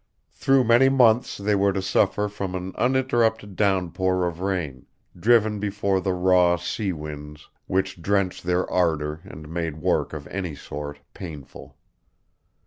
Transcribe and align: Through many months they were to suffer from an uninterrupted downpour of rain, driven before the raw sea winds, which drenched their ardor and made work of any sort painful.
Through 0.31 0.63
many 0.63 0.89
months 0.89 1.37
they 1.37 1.53
were 1.53 1.71
to 1.71 1.79
suffer 1.83 2.27
from 2.27 2.55
an 2.55 2.73
uninterrupted 2.75 3.55
downpour 3.55 4.25
of 4.25 4.39
rain, 4.39 4.87
driven 5.15 5.59
before 5.59 6.01
the 6.01 6.11
raw 6.13 6.55
sea 6.55 6.91
winds, 6.91 7.51
which 7.67 8.01
drenched 8.01 8.43
their 8.43 8.67
ardor 8.71 9.21
and 9.23 9.47
made 9.47 9.75
work 9.79 10.13
of 10.13 10.25
any 10.29 10.55
sort 10.55 10.97
painful. 11.13 11.77